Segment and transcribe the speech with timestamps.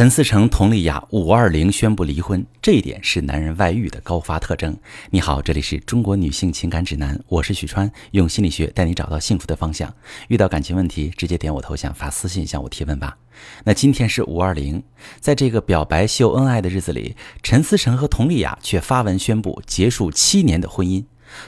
[0.00, 4.74] 陈思成、佟丽娅五二零宣布离婚，这一点是男人外遇的高发特征。
[5.10, 9.94] 你好，这里是中国女性情感指南，我是许川，用心理学带你找到幸福的方向。
[10.28, 13.18] 遇到感情问题，直接点我头像发私信向我提问吧。
[13.64, 14.82] 那今天是五二零，
[15.20, 21.04] 在这个表白秀恩爱的日子里，陈思成和佟丽娅却发文宣布结束七年的婚姻。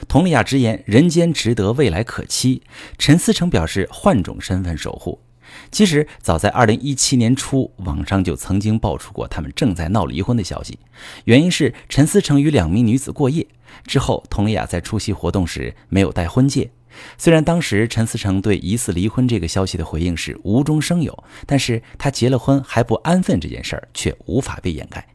[0.07, 2.61] 佟丽娅直言人间值得，未来可期。
[2.99, 5.22] 陈思成表示换种身份守护。
[5.71, 10.79] 其实，早在二零一七年初，网上就曾经爆出过他们正在闹离婚的消息。
[11.25, 13.45] 原因是陈思成与两名女子过夜
[13.85, 16.71] 之后，佟丽娅在出席活动时没有戴婚戒。
[17.17, 25.07] 虽然当时陈思成对疑似离婚这个消息的回应是无中生有，但是他结了婚还不安分这件事儿却无法被掩盖。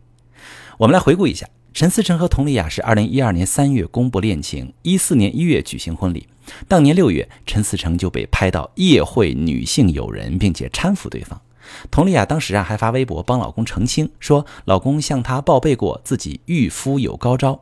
[0.79, 1.48] 我们来回顾一下。
[1.78, 6.27] 陈思成和佟丽娅是二零一二年三月公布恋情，一四年一月举行婚礼。
[6.66, 11.41] 当年六月，陈思成就被拍到夜会女性友人，并且搀扶对方。
[11.88, 17.60] 佟丽娅当时啊还发微博帮老公澄清，说老公向她报备过自己御夫有高招。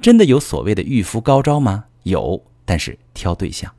[0.00, 1.84] 真的有所谓的御夫高招吗？
[2.04, 3.70] 有，但是挑对象。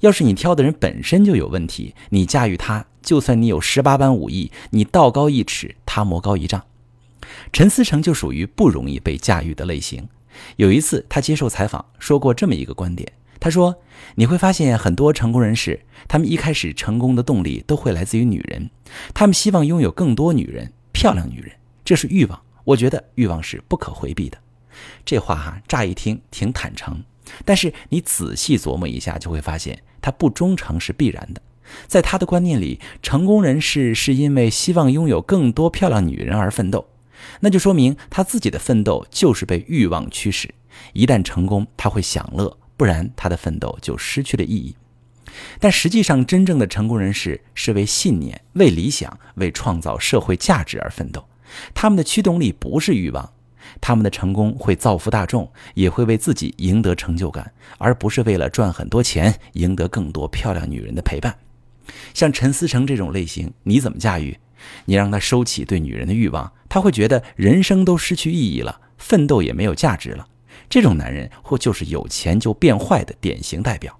[0.00, 6.62] 要是你挑的人本身就有问题，你驾驭他，就算你有十八般武艺，你道高一尺，他魔高一丈。
[7.52, 10.08] 陈思成就属于不容易被驾驭的类型。
[10.56, 13.76] 有一次，他接受采访说过这么一个观点：他说，
[14.14, 18.70] 你会发现很多成功人士，他们一开始成功的动力都会来自于女人，
[19.12, 21.52] 他们希望拥有更多女人，漂亮女人，
[21.84, 22.40] 这是欲望。
[22.64, 24.38] 我觉得欲望是不可回避的。
[25.04, 27.02] 这话哈，乍一听挺坦诚，
[27.44, 31.42] 但是你仔细琢磨一下，就会发现他不忠诚是必然的。
[31.86, 36.86] 在他的观念里，成功人士是因为希望拥有更多漂亮女人而奋斗。
[37.40, 40.52] 那就说明他自己的奋斗就是被欲望驱使，
[40.92, 44.74] 一旦成功，他会享乐，不然他的奋斗就失去了意义。
[45.58, 51.24] 但实际上，真正的成功人士是为信念、为理想、为创造社会价值而奋斗，
[51.72, 53.32] 他们的驱动力不是欲望，
[53.80, 61.34] 他们的成功会造福大众，也会为自己赢得成就感，而不是为了赚很多钱，赢得更多漂亮女人的陪伴。
[62.12, 64.38] 像陈思成这种类型，你怎么驾驭？
[64.84, 70.28] 你让他收起对女人的欲望，他会觉得人生都失去意义了，奋斗也没有价值了。
[70.68, 73.98] 这种男人或就是有钱就变坏的典型代表。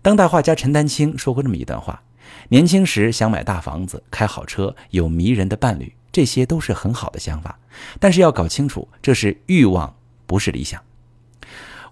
[0.00, 2.02] 当代画家陈丹青说过这么一段话：
[2.48, 7.58] 年轻时想买大房子、开好车、有迷人的伴侣，这些都是很好的想法，
[7.98, 9.96] 但是要搞清楚，这是欲望，
[10.26, 10.80] 不是理想。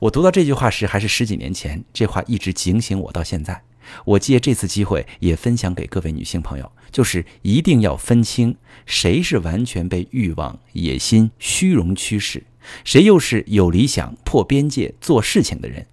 [0.00, 3.62] 我读到这句话时还是十几年前，这话一直警醒我到现在。
[4.04, 8.56] 我借这次机会也分享给各位女性朋友，就是一定要分清
[8.86, 12.44] 谁是完全被欲望、野心、虚荣驱使，
[12.84, 15.86] 谁又是有理想、破边界、做事情的人。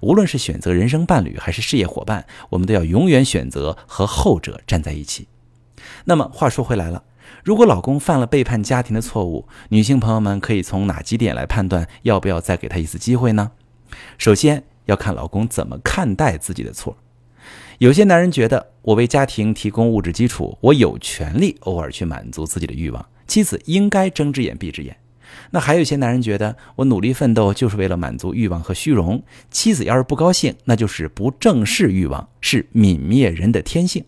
[0.00, 5.26] 无论是选择人生伴侣还是事业伙伴，我们都要永远选择和后者站在一起。
[6.04, 7.02] 那么话说回来了，
[7.42, 13.50] 如果老公犯了背叛家庭的错误，女性朋友们可以从哪几点来判断要不要再给他一次机会呢？
[14.16, 16.96] 首先要看老公怎么看待自己的错。
[17.78, 24.96] 有些男人觉得我为家庭提供物质基础，我有权利偶尔去满足自己的欲望，妻子应该睁只眼闭只眼。
[25.50, 29.20] 那还有一些男人觉得我努力奋斗就是为了满足欲望和虚荣，
[29.50, 34.04] 妻子要是不高兴，那就是不正视欲望，是泯灭人的天性。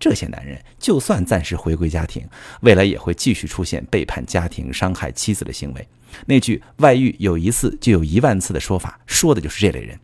[0.00, 2.26] 这些男人就算暂时回归家庭，
[2.60, 5.88] 未来也会继续出现背叛家庭、伤害妻子的行为。
[6.26, 9.98] 那句“外遇有一次就有一万次”的说法，说的就是这类人。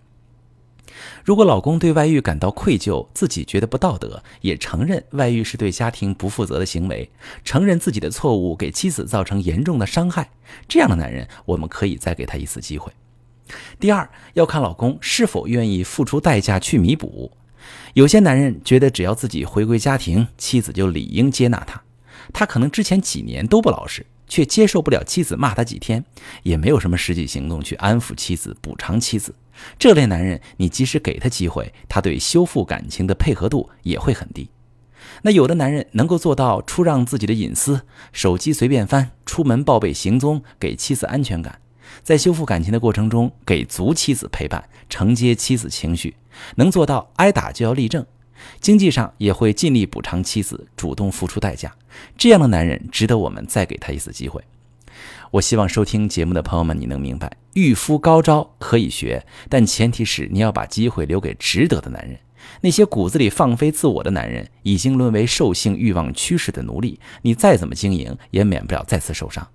[1.24, 7.10] 如果老公对外遇感到愧疚，自己觉得不道德，也承认外遇是对家庭不负责的行为，
[7.44, 10.30] 承认自己的错误给妻子造成严重的伤害，
[10.68, 12.92] 这样的男人，我们可以再给他一次机会。
[13.78, 17.30] 第二，要看老公是否愿意付出代价去弥补。
[17.94, 21.82] 有些男人觉得只要自己回归家庭，妻子就理应接纳他，
[22.32, 26.02] 他可能之前几年都不老实，却接受不了妻子骂他几天，
[26.42, 29.34] 也没有什么实际行动去安抚妻子、补偿妻子。
[29.78, 34.48] 这类男人，你即使给他机会，他对修复感情的配合度也会很低。
[35.20, 41.60] 那有的男人能够做到出让自己的隐私，手机随便翻，出门报备行踪，给妻子安全感，
[42.02, 46.16] 在修复感情的过程中给足妻子陪伴，承接妻子情绪，
[46.54, 48.06] 能做到挨打就要立正，
[48.60, 51.74] 经济上也会尽力补偿妻子，主动付出代价。
[52.16, 54.42] 这样的男人值得我们再给他一次机会。
[55.30, 62.18] 我希望收听节目的朋友们，你能明白，御夫高招可以学，但前提是你要把机会留给值得的男人。
[62.60, 67.00] 那些骨子里放飞自我的男人，已经沦为兽性欲望驱使的奴隶。
[67.22, 69.48] 你再怎么经营，也免不了再次受伤。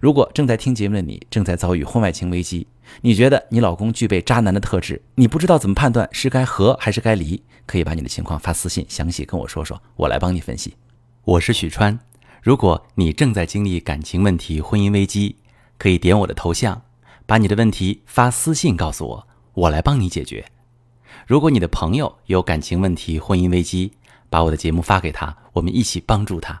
[0.00, 2.66] 如果正在听节目的你正在遭遇婚外情危机，
[3.02, 10.74] 你觉得你老公具备渣男的特质，你不知道怎么判断是该和还是该离，可以把你的情况发私信，详细跟我说说，我来帮你分析。
[11.24, 11.98] 我是许川。
[12.42, 15.36] 如果你正在经历感情问题、婚姻危机，
[15.78, 16.82] 可以点我的头像，
[17.26, 20.44] 把你的问题发私信告诉我，我来帮你解决。
[21.26, 23.92] 如果你的朋友有感情问题、婚姻危机，
[24.28, 26.60] 把我的节目发给他，我们一起帮助他。